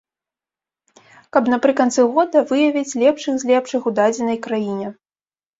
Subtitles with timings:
[1.35, 4.87] Каб напрыканцы года выявіць лепшых з лепшых у дадзенай краіне.